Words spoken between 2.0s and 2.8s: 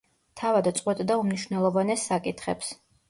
საკითხებს.